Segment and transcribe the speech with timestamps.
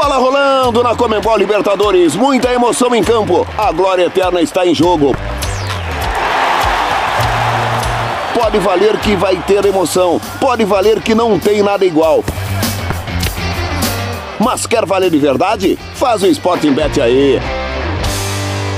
[0.00, 3.44] Bola rolando na Comembol Libertadores, muita emoção em campo.
[3.58, 5.12] A glória eterna está em jogo.
[8.32, 12.22] Pode valer que vai ter emoção, pode valer que não tem nada igual.
[14.38, 15.76] Mas quer valer de verdade?
[15.94, 17.40] Faz o Sporting Bet aí.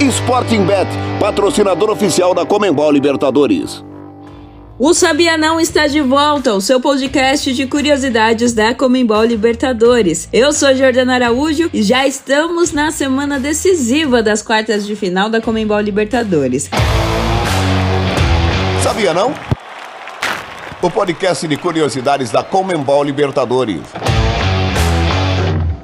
[0.01, 0.89] Sporting Bet,
[1.21, 3.85] patrocinador oficial da Comembol Libertadores.
[4.83, 10.27] O Sabia Não está de volta, o seu podcast de curiosidades da Comembol Libertadores.
[10.33, 15.39] Eu sou Jordana Araújo e já estamos na semana decisiva das quartas de final da
[15.39, 16.71] Comembol Libertadores.
[18.83, 19.35] Sabia não?
[20.81, 23.83] O podcast de curiosidades da Comembol Libertadores.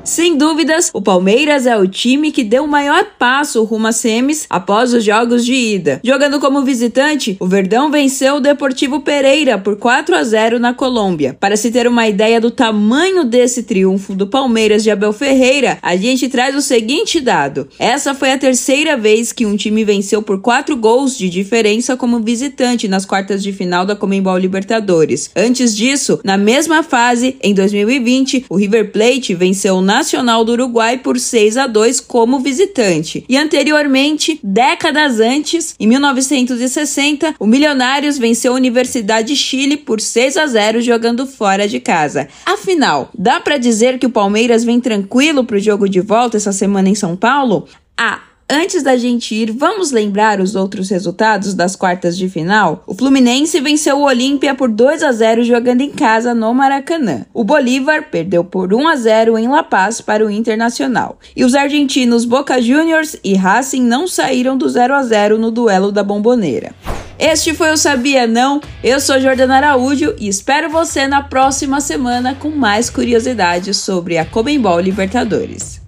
[0.06, 4.46] Sem dúvidas, o Palmeiras é o time que deu o maior passo rumo a semis
[4.48, 6.00] após os jogos de ida.
[6.04, 11.36] Jogando como visitante, o Verdão venceu o Deportivo Pereira por 4 a 0 na Colômbia.
[11.40, 15.96] Para se ter uma ideia do tamanho desse triunfo do Palmeiras de Abel Ferreira, a
[15.96, 20.40] gente traz o seguinte dado: essa foi a terceira vez que um time venceu por
[20.40, 25.32] 4 gols de diferença como visitante nas quartas de final da Comembol Libertadores.
[25.34, 30.98] Antes disso, na mesma fase, em 2020, o River Plate venceu na Nacional do Uruguai
[30.98, 33.24] por 6 a 2 como visitante.
[33.26, 40.36] E anteriormente, décadas antes, em 1960, o Milionários venceu a Universidade de Chile por 6
[40.36, 42.28] a 0 jogando fora de casa.
[42.44, 46.52] Afinal, dá para dizer que o Palmeiras vem tranquilo para o jogo de volta essa
[46.52, 47.66] semana em São Paulo?
[47.96, 52.84] Ah, Antes da gente ir, vamos lembrar os outros resultados das quartas de final?
[52.86, 57.26] O Fluminense venceu o Olímpia por 2 a 0 jogando em casa no Maracanã.
[57.34, 61.18] O Bolívar perdeu por 1 a 0 em La Paz para o Internacional.
[61.34, 65.90] E os argentinos Boca Juniors e Racing não saíram do 0 a 0 no duelo
[65.90, 66.72] da Bomboneira.
[67.18, 68.60] Este foi o Sabia Não.
[68.80, 74.24] Eu sou Jordana Araújo e espero você na próxima semana com mais curiosidades sobre a
[74.24, 75.80] Comembol Libertadores.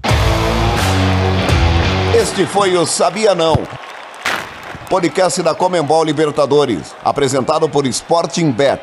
[2.14, 3.54] Este foi o Sabia Não.
[4.88, 8.80] Podcast da Comembol Libertadores, apresentado por Sporting Bet.